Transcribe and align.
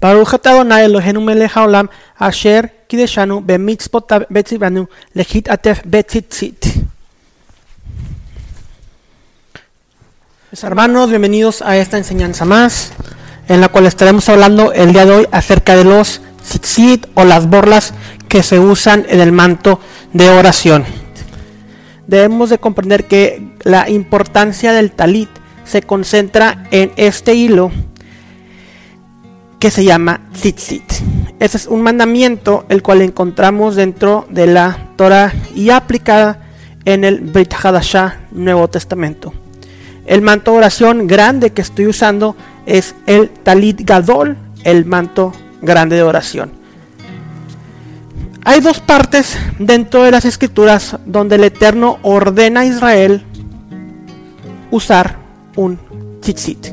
Baruch 0.00 0.32
Adonai 0.32 0.84
Eloheinu 0.84 1.20
melech 1.20 1.52
haolam 1.52 1.88
asher 2.18 2.86
kideshanu 2.88 3.40
bemitzvot 3.44 4.08
betzivanu 4.30 4.88
lechit 5.14 5.50
atef 5.50 5.82
betzitzit. 5.84 6.64
Mis 10.50 10.64
hermanos, 10.64 11.10
bienvenidos 11.10 11.60
a 11.60 11.76
esta 11.76 11.98
enseñanza 11.98 12.46
más, 12.46 12.92
en 13.46 13.60
la 13.60 13.68
cual 13.68 13.86
estaremos 13.86 14.26
hablando 14.30 14.72
el 14.72 14.94
día 14.94 15.04
de 15.04 15.12
hoy 15.12 15.26
acerca 15.32 15.76
de 15.76 15.84
los 15.84 16.22
tzitzit 16.42 17.06
o 17.14 17.24
las 17.24 17.46
borlas 17.48 17.92
que 18.28 18.42
se 18.42 18.58
usan 18.58 19.04
en 19.10 19.20
el 19.20 19.32
manto 19.32 19.80
de 20.14 20.30
oración. 20.30 20.86
Debemos 22.06 22.48
de 22.48 22.58
comprender 22.58 23.04
que 23.04 23.52
la 23.64 23.90
importancia 23.90 24.72
del 24.72 24.92
talit 24.92 25.28
se 25.64 25.82
concentra 25.82 26.64
en 26.70 26.90
este 26.96 27.34
hilo 27.34 27.70
que 29.60 29.70
se 29.70 29.84
llama 29.84 30.22
tzitzit. 30.32 30.90
Ese 31.38 31.58
es 31.58 31.66
un 31.66 31.82
mandamiento 31.82 32.64
el 32.70 32.82
cual 32.82 33.02
encontramos 33.02 33.76
dentro 33.76 34.26
de 34.30 34.46
la 34.46 34.88
Torah 34.96 35.32
y 35.54 35.70
aplicada 35.70 36.48
en 36.86 37.04
el 37.04 37.20
Brit 37.20 37.54
Hadashah 37.54 38.20
Nuevo 38.32 38.68
Testamento. 38.68 39.32
El 40.06 40.22
manto 40.22 40.52
de 40.52 40.58
oración 40.58 41.06
grande 41.06 41.50
que 41.50 41.60
estoy 41.60 41.86
usando 41.86 42.34
es 42.64 42.94
el 43.06 43.28
talit 43.28 43.82
gadol, 43.82 44.38
el 44.64 44.86
manto 44.86 45.32
grande 45.60 45.96
de 45.96 46.02
oración. 46.02 46.52
Hay 48.42 48.60
dos 48.60 48.80
partes 48.80 49.38
dentro 49.58 50.02
de 50.02 50.10
las 50.10 50.24
escrituras 50.24 50.96
donde 51.04 51.36
el 51.36 51.44
Eterno 51.44 51.98
ordena 52.00 52.60
a 52.60 52.64
Israel 52.64 53.22
usar 54.70 55.18
un 55.54 55.78
tzitzit. 56.22 56.68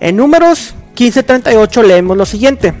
En 0.00 0.16
números 0.16 0.74
15:38 0.98 1.82
leemos 1.84 2.16
lo 2.16 2.26
siguiente. 2.26 2.74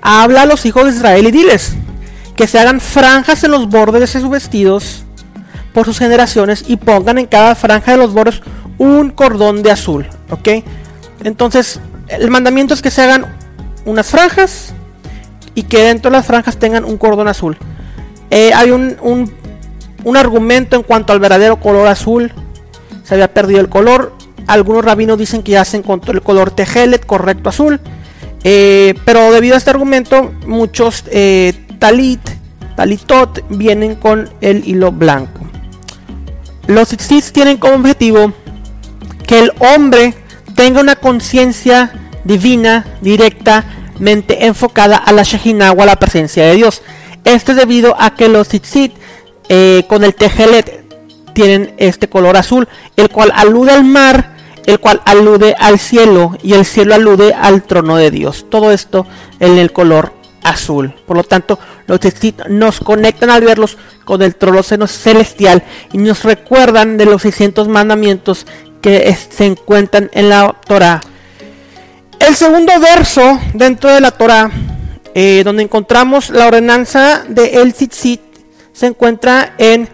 Habla 0.00 0.42
a 0.42 0.46
los 0.46 0.64
hijos 0.64 0.84
de 0.84 0.92
Israel 0.92 1.26
y 1.26 1.30
diles 1.30 1.74
que 2.36 2.46
se 2.46 2.58
hagan 2.58 2.80
franjas 2.80 3.44
en 3.44 3.50
los 3.50 3.68
bordes 3.68 4.00
de 4.00 4.06
sus 4.06 4.30
vestidos 4.30 5.04
por 5.74 5.84
sus 5.84 5.98
generaciones 5.98 6.64
y 6.66 6.76
pongan 6.76 7.18
en 7.18 7.26
cada 7.26 7.54
franja 7.54 7.92
de 7.92 7.98
los 7.98 8.14
bordes 8.14 8.40
un 8.78 9.10
cordón 9.10 9.62
de 9.62 9.70
azul. 9.70 10.06
¿Ok? 10.30 10.64
Entonces, 11.22 11.80
el 12.08 12.30
mandamiento 12.30 12.72
es 12.72 12.80
que 12.80 12.90
se 12.90 13.02
hagan 13.02 13.26
unas 13.84 14.10
franjas 14.10 14.72
y 15.54 15.64
que 15.64 15.82
dentro 15.82 16.10
de 16.10 16.16
las 16.16 16.26
franjas 16.26 16.56
tengan 16.56 16.84
un 16.84 16.96
cordón 16.96 17.28
azul. 17.28 17.58
Eh, 18.30 18.52
hay 18.54 18.70
un, 18.70 18.96
un, 19.02 19.32
un 20.04 20.16
argumento 20.16 20.76
en 20.76 20.82
cuanto 20.82 21.12
al 21.12 21.20
verdadero 21.20 21.60
color 21.60 21.88
azul. 21.88 22.32
Se 23.04 23.14
había 23.14 23.32
perdido 23.32 23.60
el 23.60 23.68
color 23.68 24.15
algunos 24.46 24.84
rabinos 24.84 25.18
dicen 25.18 25.42
que 25.42 25.52
ya 25.52 25.64
se 25.64 25.76
encontró 25.76 26.12
el 26.12 26.22
color 26.22 26.50
tejelet 26.50 27.04
correcto 27.04 27.48
azul. 27.48 27.80
Eh, 28.44 28.94
pero 29.04 29.32
debido 29.32 29.54
a 29.54 29.58
este 29.58 29.70
argumento, 29.70 30.32
muchos 30.46 31.04
eh, 31.08 31.52
talit, 31.78 32.20
talitot 32.76 33.40
vienen 33.48 33.96
con 33.96 34.30
el 34.40 34.66
hilo 34.66 34.92
blanco. 34.92 35.40
Los 36.68 36.88
tzitzit 36.88 37.32
tienen 37.32 37.56
como 37.56 37.74
objetivo 37.74 38.32
que 39.26 39.38
el 39.40 39.52
hombre 39.58 40.14
tenga 40.54 40.80
una 40.80 40.96
conciencia 40.96 41.92
divina 42.24 42.86
directamente 43.00 44.46
enfocada 44.46 44.96
a 44.96 45.12
la 45.12 45.22
Shekinah 45.22 45.72
o 45.72 45.82
a 45.82 45.86
la 45.86 45.96
presencia 45.96 46.44
de 46.44 46.54
Dios. 46.54 46.82
Esto 47.24 47.52
es 47.52 47.58
debido 47.58 47.96
a 47.98 48.14
que 48.14 48.28
los 48.28 48.48
tzitzit 48.48 48.92
eh, 49.48 49.84
con 49.88 50.04
el 50.04 50.14
tejelet 50.14 50.84
tienen 51.34 51.74
este 51.78 52.08
color 52.08 52.36
azul, 52.36 52.68
el 52.96 53.10
cual 53.10 53.32
alude 53.34 53.72
al 53.72 53.84
mar 53.84 54.35
el 54.66 54.80
cual 54.80 55.00
alude 55.04 55.54
al 55.58 55.78
cielo 55.78 56.36
y 56.42 56.52
el 56.54 56.64
cielo 56.64 56.94
alude 56.94 57.32
al 57.32 57.62
trono 57.62 57.96
de 57.96 58.10
Dios. 58.10 58.46
Todo 58.50 58.72
esto 58.72 59.06
en 59.38 59.58
el 59.58 59.72
color 59.72 60.12
azul. 60.42 60.94
Por 61.06 61.16
lo 61.16 61.24
tanto, 61.24 61.58
los 61.86 62.00
textos 62.00 62.48
nos 62.48 62.80
conectan 62.80 63.30
al 63.30 63.42
verlos 63.42 63.78
con 64.04 64.22
el 64.22 64.34
trono 64.34 64.62
celestial 64.62 65.62
y 65.92 65.98
nos 65.98 66.24
recuerdan 66.24 66.96
de 66.96 67.06
los 67.06 67.22
600 67.22 67.68
mandamientos 67.68 68.46
que 68.80 69.16
se 69.30 69.46
encuentran 69.46 70.10
en 70.12 70.28
la 70.28 70.54
Torah. 70.66 71.00
El 72.18 72.34
segundo 72.34 72.72
verso 72.80 73.38
dentro 73.54 73.90
de 73.90 74.00
la 74.00 74.10
Torah, 74.10 74.50
eh, 75.14 75.42
donde 75.44 75.62
encontramos 75.62 76.30
la 76.30 76.46
ordenanza 76.46 77.24
de 77.28 77.60
el 77.60 77.72
tzitzit, 77.72 78.20
se 78.72 78.86
encuentra 78.86 79.54
en 79.58 79.88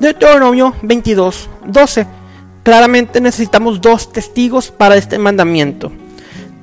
Deuteronomio 0.00 0.74
22, 0.82 1.48
12 1.66 2.17
claramente 2.68 3.22
necesitamos 3.22 3.80
dos 3.80 4.12
testigos 4.12 4.70
para 4.70 4.94
este 4.96 5.16
mandamiento. 5.16 5.90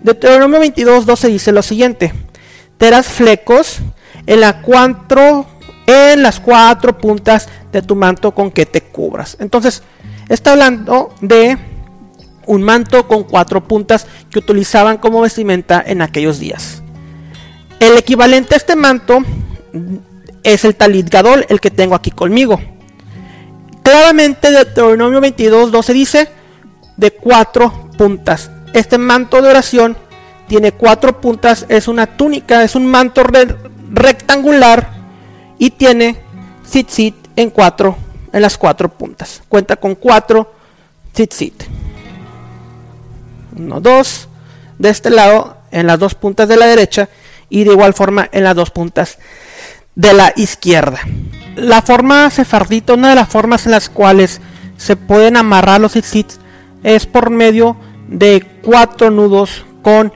Deuteronomio 0.04 0.60
22, 0.60 1.08
12 1.08 1.30
dice 1.30 1.52
lo 1.52 1.64
siguiente: 1.64 2.14
Terás 2.78 3.08
flecos 3.08 3.80
en, 4.28 4.42
la 4.42 4.62
cuatro, 4.62 5.48
en 5.88 6.22
las 6.22 6.40
cuatro 6.40 6.96
puntas 7.00 7.50
de 7.72 7.82
tu 7.82 7.96
manto 7.96 8.36
con 8.36 8.52
que 8.52 8.68
te 8.68 8.82
cubras. 8.82 9.36
Entonces, 9.40 9.82
está 10.30 10.52
hablando 10.52 11.12
de 11.22 11.58
un 12.46 12.62
manto 12.62 13.08
con 13.08 13.24
cuatro 13.24 13.68
puntas 13.68 14.06
que 14.30 14.38
utilizaban 14.38 15.00
como 15.00 15.22
vestimenta 15.22 15.84
en 15.84 16.04
aquellos 16.04 16.38
días. 16.38 16.84
El 17.80 17.98
equivalente 17.98 18.54
a 18.54 18.58
este 18.58 18.76
manto 18.76 19.24
es 20.44 20.66
el 20.66 20.76
talit 20.76 21.10
gadol, 21.10 21.48
el 21.50 21.60
que 21.60 21.72
tengo 21.72 21.96
aquí 21.96 22.12
conmigo. 22.12 22.62
Claramente 23.86 24.50
Deuteronomio 24.50 25.22
22, 25.22 25.72
12 25.72 25.94
dice 25.94 26.28
de 26.98 27.12
cuatro 27.12 27.92
puntas. 27.96 28.50
Este 28.74 28.98
manto 28.98 29.44
de 29.44 29.50
oración 29.50 29.96
tiene 30.48 30.72
cuatro 30.72 31.22
puntas, 31.22 31.68
es 31.70 31.88
una 31.88 32.08
túnica, 32.08 32.64
es 32.64 32.74
un 32.74 32.88
manto 32.88 33.22
rectangular 33.92 34.90
y 35.60 35.70
tiene 35.70 36.18
tzitzit 36.68 37.16
en 37.36 37.52
cuatro, 37.52 37.96
en 38.34 38.42
las 38.42 38.58
cuatro 38.58 38.90
puntas. 38.90 39.44
Cuenta 39.48 39.76
con 39.76 39.94
cuatro 39.94 40.52
tzitzit. 41.14 41.66
Uno, 43.56 43.80
dos, 43.82 44.28
de 44.80 44.90
este 44.90 45.12
lado, 45.12 45.58
en 45.70 45.86
las 45.86 46.00
dos 46.00 46.16
puntas 46.16 46.50
de 46.50 46.58
la 46.58 46.66
derecha 46.66 47.08
y 47.50 47.64
de 47.64 47.74
igual 47.74 47.94
forma 47.94 48.28
en 48.32 48.46
las 48.46 48.56
dos 48.56 48.72
puntas 48.72 49.20
de 49.96 50.14
la 50.14 50.34
izquierda 50.36 51.00
la 51.56 51.82
forma 51.82 52.30
sefardita, 52.30 52.94
una 52.94 53.10
de 53.10 53.16
las 53.16 53.30
formas 53.30 53.66
en 53.66 53.72
las 53.72 53.90
cuales 53.90 54.42
se 54.78 54.96
pueden 54.96 55.38
amarrar 55.38 55.82
los 55.82 55.94
tzitzit 55.94 56.34
es 56.84 57.06
por 57.06 57.30
medio 57.30 57.78
de 58.08 58.46
cuatro 58.62 59.10
nudos 59.10 59.66
con 59.82 60.14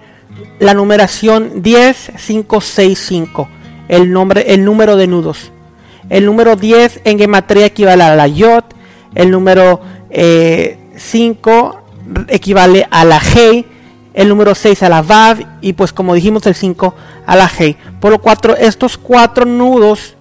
la 0.59 0.73
numeración 0.73 1.61
10, 1.61 2.11
5, 2.17 2.61
6, 2.61 3.05
5. 3.07 3.49
El, 3.87 4.11
nombre, 4.11 4.53
el 4.53 4.65
número 4.65 4.97
de 4.97 5.07
nudos. 5.07 5.51
El 6.09 6.25
número 6.25 6.55
10 6.55 7.01
en 7.05 7.17
gematría 7.17 7.67
equivale 7.67 8.03
a 8.03 8.15
la 8.15 8.27
yod. 8.27 8.63
El 9.15 9.31
número 9.31 9.81
5 10.11 10.11
eh, 10.11 10.77
equivale 12.27 12.87
a 12.91 13.05
la 13.05 13.19
G. 13.19 13.65
El 14.19 14.27
número 14.29 14.53
6 14.53 14.83
a 14.83 14.89
la 14.89 15.01
vav. 15.01 15.45
Y 15.61 15.73
pues 15.73 15.93
como 15.93 16.13
dijimos 16.13 16.45
el 16.45 16.55
5 16.55 16.93
a 17.25 17.35
la 17.35 17.49
G. 17.49 17.75
Por 17.99 18.11
lo 18.11 18.19
cuatro, 18.19 18.55
estos 18.55 18.97
cuatro 18.97 19.45
nudos 19.45 20.15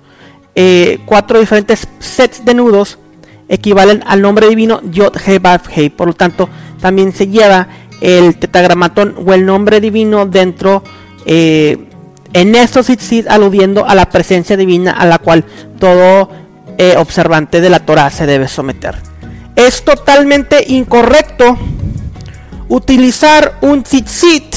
eh, 0.60 0.98
cuatro 1.06 1.38
diferentes 1.38 1.86
sets 2.00 2.44
de 2.44 2.53
nudos 2.53 2.98
equivalen 3.48 4.03
al 4.04 4.20
nombre 4.20 4.48
divino 4.48 4.81
Yod 4.91 5.16
He 5.25 5.38
Vav 5.38 5.62
He. 5.72 5.88
Por 5.88 6.08
lo 6.08 6.14
tanto, 6.14 6.48
también 6.81 7.12
se 7.12 7.28
lleva 7.28 7.69
el 8.00 8.37
tetagramatón 8.38 9.14
o 9.25 9.32
el 9.34 9.47
nombre 9.47 9.81
divino 9.81 10.26
dentro 10.26 10.82
eh, 11.26 11.78
en 12.32 12.56
estos 12.56 12.87
tzitzit 12.87 13.28
aludiendo 13.28 13.87
a 13.87 13.94
la 13.94 14.08
presencia 14.10 14.56
divina 14.56 14.91
a 14.91 15.06
la 15.06 15.19
cual 15.19 15.44
todo 15.78 16.28
eh, 16.76 16.94
observante 16.97 17.60
de 17.60 17.70
la 17.70 17.87
Torah 17.87 18.10
se 18.10 18.26
debe 18.26 18.48
someter. 18.48 18.97
Es 19.54 19.84
totalmente 19.84 20.64
incorrecto 20.66 21.56
utilizar 22.68 23.58
un 23.60 23.82
tzitzit 23.82 24.54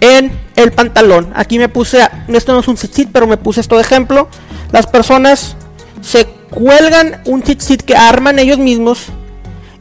en 0.00 0.32
el 0.56 0.72
pantalón. 0.72 1.32
Aquí 1.34 1.58
me 1.58 1.68
puse, 1.68 2.08
esto 2.28 2.52
no 2.52 2.60
es 2.60 2.68
un 2.68 2.76
tzitzit, 2.76 3.10
pero 3.12 3.26
me 3.26 3.36
puse 3.36 3.60
esto 3.60 3.76
de 3.76 3.82
ejemplo 3.82 4.28
las 4.72 4.86
personas 4.86 5.56
se 6.00 6.26
cuelgan 6.50 7.20
un 7.26 7.42
tzitzit 7.42 7.82
que 7.82 7.96
arman 7.96 8.38
ellos 8.38 8.58
mismos 8.58 9.06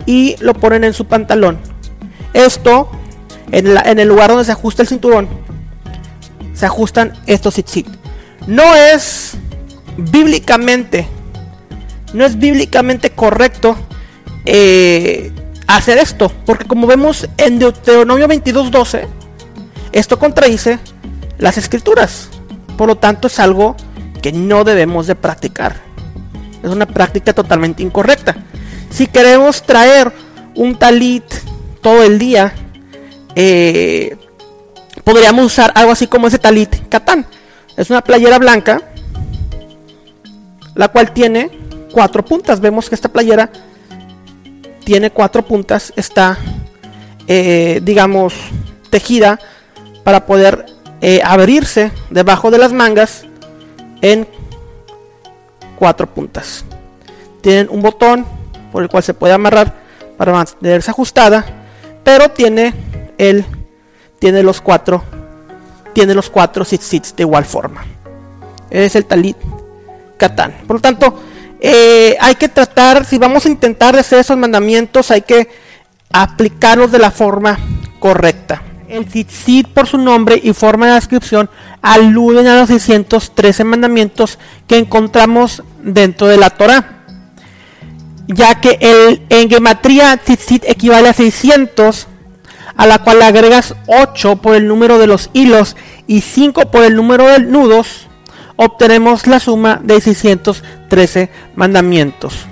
y 0.05 0.35
lo 0.39 0.53
ponen 0.53 0.83
en 0.83 0.93
su 0.93 1.05
pantalón. 1.05 1.59
Esto, 2.33 2.89
en, 3.51 3.99
el 3.99 4.07
lugar 4.07 4.29
donde 4.29 4.45
se 4.45 4.51
ajusta 4.51 4.81
el 4.81 4.87
cinturón, 4.87 5.27
se 6.53 6.65
ajustan 6.65 7.13
estos 7.27 7.55
tzitzit. 7.55 7.87
No 8.47 8.75
es 8.75 9.33
bíblicamente, 9.97 11.07
no 12.13 12.25
es 12.25 12.37
bíblicamente 12.37 13.11
correcto 13.11 13.75
eh, 14.45 15.31
hacer 15.77 15.97
esto, 15.99 16.31
porque 16.45 16.65
como 16.65 16.87
vemos 16.87 17.27
en 17.37 17.59
Deuteronomio 17.59 18.27
22:12, 18.27 19.07
esto 19.91 20.17
contradice 20.17 20.79
las 21.37 21.57
escrituras. 21.57 22.29
Por 22.77 22.87
lo 22.87 22.95
tanto, 22.95 23.27
es 23.27 23.39
algo 23.39 23.75
que 24.21 24.31
no 24.31 24.63
debemos 24.63 25.07
de 25.07 25.15
practicar. 25.15 25.75
Es 26.63 26.69
una 26.69 26.85
práctica 26.85 27.33
totalmente 27.33 27.83
incorrecta. 27.83 28.35
Si 28.89 29.07
queremos 29.07 29.61
traer 29.63 30.11
un 30.55 30.77
talit 30.77 31.23
todo 31.81 32.03
el 32.03 32.17
día, 32.17 32.53
eh, 33.35 34.17
podríamos 35.03 35.45
usar 35.45 35.71
algo 35.75 35.91
así 35.91 36.07
como 36.07 36.27
ese 36.27 36.39
talit 36.39 36.89
katán. 36.89 37.25
Es 37.77 37.89
una 37.89 38.03
playera 38.03 38.39
blanca, 38.39 38.81
la 40.73 40.87
cual 40.87 41.13
tiene 41.13 41.51
cuatro 41.91 42.25
puntas. 42.25 42.59
Vemos 42.59 42.89
que 42.89 42.95
esta 42.95 43.09
playera 43.09 43.51
tiene 44.89 45.11
cuatro 45.11 45.45
puntas, 45.45 45.93
está, 45.95 46.39
eh, 47.27 47.79
digamos, 47.83 48.33
tejida 48.89 49.39
para 50.03 50.25
poder 50.25 50.65
eh, 50.99 51.21
abrirse 51.23 51.91
debajo 52.09 52.49
de 52.49 52.57
las 52.57 52.73
mangas 52.73 53.27
en 54.01 54.27
cuatro 55.75 56.07
puntas. 56.11 56.65
Tienen 57.41 57.67
un 57.69 57.83
botón 57.83 58.25
por 58.71 58.81
el 58.81 58.89
cual 58.89 59.03
se 59.03 59.13
puede 59.13 59.31
amarrar 59.31 59.75
para 60.17 60.31
mantenerse 60.31 60.89
ajustada, 60.89 61.45
pero 62.03 62.29
tiene 62.29 62.73
el 63.19 63.45
tiene 64.17 64.41
los 64.41 64.59
cuatro 64.59 65.03
tiene 65.93 66.15
los 66.15 66.31
cuatro 66.31 66.65
sits 66.65 67.15
de 67.15 67.21
igual 67.21 67.45
forma. 67.45 67.85
Es 68.71 68.95
el 68.95 69.05
talit 69.05 69.37
katán. 70.17 70.55
Por 70.65 70.77
lo 70.77 70.81
tanto, 70.81 71.19
eh, 71.59 72.15
hay 72.19 72.35
que 72.35 72.47
tratar, 72.47 73.05
si 73.05 73.17
vamos 73.17 73.45
a 73.45 73.49
intentar 73.49 73.95
hacer 73.95 74.19
esos 74.19 74.37
mandamientos, 74.37 75.11
hay 75.11 75.21
que 75.21 75.49
aplicarlos 76.11 76.91
de 76.91 76.99
la 76.99 77.11
forma 77.11 77.59
correcta. 77.99 78.63
El 78.87 79.05
tzitzit 79.05 79.67
por 79.67 79.85
su 79.85 79.97
nombre 79.97 80.39
y 80.41 80.53
forma 80.53 80.87
de 80.87 80.93
descripción 80.93 81.49
aluden 81.81 82.47
a 82.47 82.59
los 82.59 82.69
613 82.69 83.63
mandamientos 83.63 84.39
que 84.67 84.77
encontramos 84.77 85.63
dentro 85.83 86.27
de 86.27 86.37
la 86.37 86.49
Torah. 86.49 87.03
Ya 88.27 88.59
que 88.61 88.77
el, 88.79 89.21
en 89.29 89.49
gematría 89.49 90.17
tzitzit 90.17 90.63
equivale 90.65 91.09
a 91.09 91.13
600, 91.13 92.07
a 92.75 92.87
la 92.87 92.99
cual 92.99 93.21
agregas 93.21 93.75
8 93.87 94.37
por 94.37 94.55
el 94.55 94.67
número 94.67 94.97
de 94.97 95.07
los 95.07 95.29
hilos 95.33 95.75
y 96.07 96.21
5 96.21 96.71
por 96.71 96.83
el 96.83 96.95
número 96.95 97.27
de 97.27 97.39
nudos, 97.39 98.08
obtenemos 98.61 99.25
la 99.25 99.39
suma 99.39 99.79
de 99.81 100.01
613 100.01 101.29
mandamientos. 101.55 102.45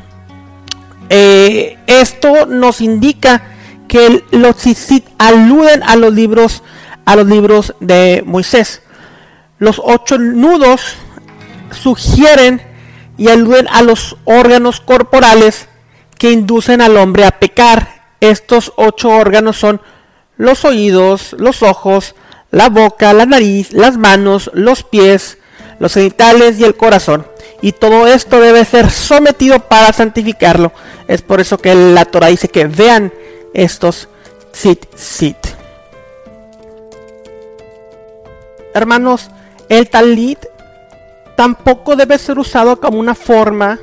Eh, 1.09 1.77
esto 1.85 2.45
nos 2.45 2.79
indica 2.79 3.43
que 3.89 4.23
los 4.31 4.55
tzitzit 4.55 5.05
aluden 5.17 5.83
a 5.83 5.97
los 5.97 6.13
libros 6.13 6.63
a 7.03 7.17
los 7.17 7.27
libros 7.27 7.75
de 7.81 8.23
Moisés. 8.25 8.81
Los 9.59 9.81
ocho 9.83 10.17
nudos 10.17 10.95
sugieren 11.71 12.61
y 13.17 13.27
aluden 13.27 13.67
a 13.67 13.81
los 13.81 14.15
órganos 14.23 14.79
corporales 14.79 15.67
que 16.17 16.31
inducen 16.31 16.79
al 16.79 16.95
hombre 16.95 17.25
a 17.25 17.31
pecar. 17.31 18.03
Estos 18.21 18.71
ocho 18.77 19.09
órganos 19.09 19.57
son 19.57 19.81
los 20.37 20.63
oídos, 20.63 21.35
los 21.37 21.63
ojos, 21.63 22.15
la 22.49 22.69
boca, 22.69 23.11
la 23.11 23.25
nariz, 23.25 23.73
las 23.73 23.97
manos, 23.97 24.49
los 24.53 24.83
pies, 24.83 25.37
los 25.79 25.93
genitales 25.93 26.59
y 26.59 26.63
el 26.63 26.75
corazón. 26.75 27.25
Y 27.61 27.71
todo 27.71 28.07
esto 28.07 28.39
debe 28.39 28.63
ser 28.65 28.89
sometido 28.89 29.59
para 29.59 29.91
santificarlo. 29.93 30.71
Es 31.07 31.21
por 31.21 31.39
eso 31.39 31.57
que 31.57 31.73
la 31.73 32.05
Torah 32.05 32.27
dice 32.27 32.49
que 32.49 32.65
vean 32.65 33.11
estos 33.53 34.09
sit 34.51 34.85
sit. 34.95 35.37
Hermanos, 38.73 39.31
el 39.69 39.89
talit 39.89 40.39
tampoco 41.35 41.95
debe 41.95 42.17
ser 42.19 42.37
usado 42.37 42.79
como 42.79 42.99
una 42.99 43.15
forma 43.15 43.79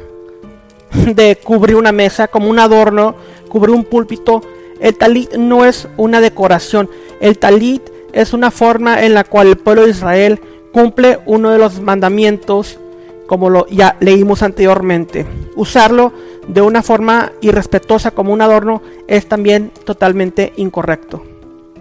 de 0.93 1.37
cubrir 1.37 1.76
una 1.76 1.93
mesa, 1.93 2.29
como 2.29 2.49
un 2.49 2.61
adorno, 2.61 3.17
cubrir 3.49 3.75
un 3.75 3.85
púlpito. 3.85 4.43
El 4.81 4.96
talit 4.96 5.35
no 5.35 5.64
es 5.64 5.88
una 5.96 6.20
decoración. 6.20 6.88
El 7.20 7.38
talit 7.38 7.82
es 8.12 8.32
una 8.32 8.52
forma 8.52 9.05
en 9.05 9.14
la 9.14 9.25
cual 9.25 9.49
el 9.49 9.56
pueblo 9.56 9.82
de 9.82 9.91
Israel 9.91 10.41
cumple 10.75 11.21
uno 11.25 11.53
de 11.53 11.59
los 11.59 11.81
mandamientos, 11.81 12.81
como 13.29 13.49
lo 13.49 13.67
ya 13.69 13.97
leímos 14.00 14.43
anteriormente. 14.43 15.25
Usarlo 15.55 16.12
de 16.49 16.61
una 16.62 16.82
forma 16.82 17.31
irrespetuosa 17.41 18.11
como 18.11 18.32
un 18.32 18.43
adorno 18.43 18.82
es 19.06 19.29
también 19.29 19.71
totalmente 19.85 20.53
incorrecto. 20.56 21.23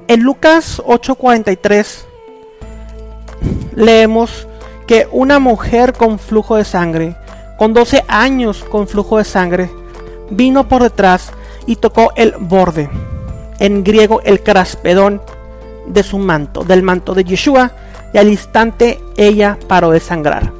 En 0.08 0.22
Lucas 0.22 0.80
8:43 0.86 2.06
leemos 3.76 4.48
que 4.86 5.08
una 5.12 5.40
mujer 5.40 5.94
con 5.94 6.20
flujo 6.20 6.56
de 6.56 6.64
sangre, 6.64 7.16
con 7.58 7.74
12 7.74 8.04
años 8.08 8.64
con 8.64 8.88
flujo 8.88 9.18
de 9.18 9.24
sangre, 9.24 9.72
vino 10.30 10.68
por 10.68 10.84
detrás 10.84 11.32
y 11.66 11.78
tocó 11.78 12.14
el 12.16 12.36
borde, 12.38 12.92
en 13.58 13.84
griego 13.84 14.22
el 14.24 14.44
craspedón 14.44 15.20
de 15.88 16.04
su 16.04 16.20
manto, 16.20 16.64
del 16.64 16.84
manto 16.84 17.16
de 17.16 17.24
Yeshua, 17.24 17.72
y 18.14 18.18
al 18.18 18.30
instante 18.30 19.02
ella 19.18 19.58
paró 19.68 19.92
de 19.92 20.00
sangrar. 20.00 20.52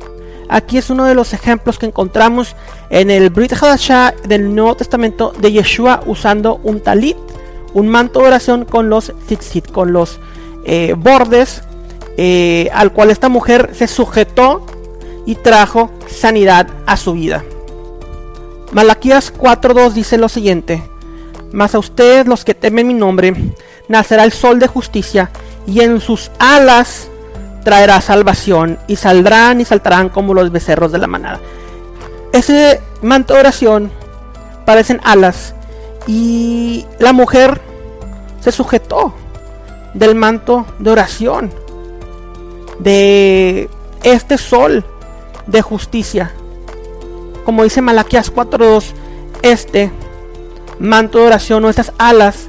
Aquí 0.50 0.78
es 0.78 0.90
uno 0.90 1.06
de 1.06 1.16
los 1.16 1.34
ejemplos 1.34 1.80
que 1.80 1.86
encontramos 1.86 2.56
en 2.90 3.10
el 3.10 3.30
Brit 3.30 3.54
Hadashah 3.54 4.14
del 4.28 4.54
Nuevo 4.54 4.76
Testamento 4.76 5.34
de 5.40 5.52
Yeshua 5.52 6.02
usando 6.06 6.60
un 6.64 6.82
talit, 6.82 7.18
un 7.74 7.88
manto 7.88 8.20
de 8.20 8.28
oración 8.28 8.66
con 8.66 8.90
los 8.90 9.14
tzitzit, 9.28 9.72
con 9.72 9.94
los 9.94 10.20
eh, 10.66 10.94
bordes, 10.98 11.64
eh, 12.18 12.70
al 12.74 12.92
cual 12.94 13.10
esta 13.10 13.30
mujer 13.30 13.72
se 13.74 13.88
sujetó 13.88 14.66
y 15.26 15.36
trajo 15.36 15.90
sanidad 16.08 16.68
a 16.86 16.98
su 16.98 17.14
vida. 17.14 17.44
Malaquías 18.72 19.34
4.2 19.34 19.94
dice 19.94 20.18
lo 20.18 20.30
siguiente, 20.30 20.84
mas 21.52 21.74
a 21.76 21.80
ustedes 21.80 22.28
los 22.28 22.44
que 22.44 22.54
temen 22.54 22.88
mi 22.88 22.94
nombre, 22.94 23.34
nacerá 23.88 24.24
el 24.24 24.32
sol 24.32 24.60
de 24.60 24.68
justicia 24.68 25.32
y 25.66 25.82
en 25.82 26.02
sus 26.02 26.32
alas 26.40 27.10
traerá 27.64 28.02
salvación 28.02 28.78
y 28.88 28.98
saldrán 28.98 29.62
y 29.62 29.66
saltarán 29.66 30.10
como 30.10 30.34
los 30.34 30.52
becerros 30.52 30.92
de 30.92 30.98
la 30.98 31.08
manada. 31.08 31.40
Ese 32.32 32.82
manto 33.02 33.34
de 33.34 33.40
oración 33.42 33.92
parecen 34.66 35.00
alas 35.04 35.56
y 36.08 36.86
la 37.00 37.14
mujer 37.14 37.62
se 38.42 38.52
sujetó 38.52 39.14
del 39.94 40.16
manto 40.16 40.66
de 40.80 40.92
oración 40.92 41.52
de 42.80 43.70
este 44.04 44.38
sol 44.38 44.84
de 45.48 45.62
justicia. 45.62 46.32
Como 47.46 47.64
dice 47.64 47.82
Malaquías 47.82 48.34
4.2, 48.34 48.86
este 49.42 49.92
manto 50.80 51.20
de 51.20 51.28
oración 51.28 51.64
o 51.66 51.70
estas 51.70 51.94
alas 51.98 52.48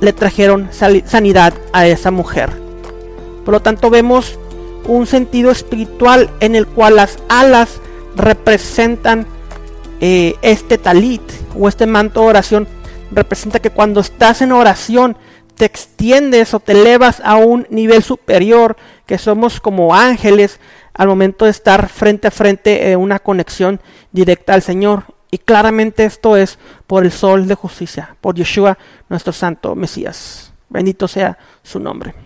le 0.00 0.12
trajeron 0.12 0.68
sanidad 0.72 1.54
a 1.72 1.86
esa 1.86 2.10
mujer. 2.10 2.65
Por 3.46 3.52
lo 3.52 3.62
tanto 3.62 3.90
vemos 3.90 4.40
un 4.88 5.06
sentido 5.06 5.52
espiritual 5.52 6.30
en 6.40 6.56
el 6.56 6.66
cual 6.66 6.96
las 6.96 7.20
alas 7.28 7.80
representan 8.16 9.24
eh, 10.00 10.34
este 10.42 10.78
talit 10.78 11.22
o 11.56 11.68
este 11.68 11.86
manto 11.86 12.22
de 12.22 12.26
oración. 12.26 12.68
Representa 13.12 13.60
que 13.60 13.70
cuando 13.70 14.00
estás 14.00 14.42
en 14.42 14.50
oración 14.50 15.16
te 15.54 15.64
extiendes 15.64 16.54
o 16.54 16.60
te 16.60 16.72
elevas 16.72 17.22
a 17.24 17.36
un 17.36 17.68
nivel 17.70 18.02
superior, 18.02 18.76
que 19.06 19.16
somos 19.16 19.60
como 19.60 19.94
ángeles 19.94 20.58
al 20.92 21.06
momento 21.06 21.44
de 21.44 21.52
estar 21.52 21.88
frente 21.88 22.26
a 22.26 22.32
frente 22.32 22.90
en 22.90 22.98
una 22.98 23.20
conexión 23.20 23.80
directa 24.10 24.54
al 24.54 24.62
Señor. 24.62 25.04
Y 25.30 25.38
claramente 25.38 26.04
esto 26.04 26.36
es 26.36 26.58
por 26.88 27.04
el 27.04 27.12
sol 27.12 27.46
de 27.46 27.54
justicia, 27.54 28.16
por 28.20 28.34
Yeshua, 28.34 28.76
nuestro 29.08 29.32
santo 29.32 29.76
Mesías. 29.76 30.52
Bendito 30.68 31.06
sea 31.06 31.38
su 31.62 31.78
nombre. 31.78 32.16